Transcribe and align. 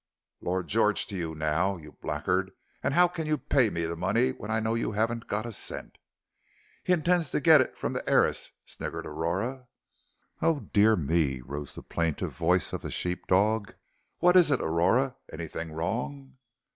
"Lord 0.41 0.67
George 0.67 1.05
to 1.05 1.15
you 1.15 1.35
now, 1.35 1.77
you 1.77 1.91
blackguard; 1.91 2.53
and 2.81 2.95
how 2.95 3.07
can 3.07 3.27
you 3.27 3.37
pay 3.37 3.69
me 3.69 3.85
the 3.85 3.95
money 3.95 4.31
when 4.31 4.49
I 4.49 4.59
know 4.59 4.73
you 4.73 4.93
haven't 4.93 5.27
got 5.27 5.45
a 5.45 5.51
cent?" 5.51 5.99
"He 6.83 6.91
intends 6.91 7.29
to 7.29 7.39
get 7.39 7.61
it 7.61 7.77
from 7.77 7.93
the 7.93 8.09
heiress," 8.09 8.49
sniggered 8.65 9.05
Aurora. 9.05 9.67
"Oh, 10.41 10.61
dear 10.61 10.95
me!" 10.95 11.41
rose 11.41 11.75
the 11.75 11.83
plaintive 11.83 12.31
voice 12.35 12.73
of 12.73 12.81
the 12.81 12.89
sheep 12.89 13.27
dog, 13.27 13.75
"what 14.17 14.35
is 14.35 14.49
it, 14.49 14.59
Aurora? 14.59 15.17
Anything 15.31 15.71
wrong?" 15.71 16.37